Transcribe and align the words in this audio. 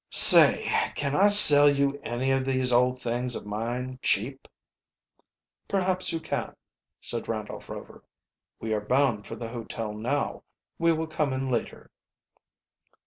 "Say, 0.09 0.63
can 0.95 1.13
I 1.15 1.27
sell 1.27 1.69
you 1.69 1.99
any 2.01 2.31
of 2.31 2.43
these 2.43 2.73
old 2.73 2.99
things 2.99 3.35
of 3.35 3.45
mine 3.45 3.99
cheap?" 4.01 4.47
"Perhaps 5.67 6.11
you 6.11 6.19
can," 6.19 6.55
said 7.01 7.27
Randolph 7.27 7.69
Rover. 7.69 8.03
"We 8.59 8.73
are 8.73 8.81
bound 8.81 9.27
for 9.27 9.35
the 9.35 9.49
hotel 9.49 9.93
now. 9.93 10.41
We 10.79 10.91
will 10.91 11.05
come 11.05 11.33
in 11.33 11.51
later." 11.51 11.91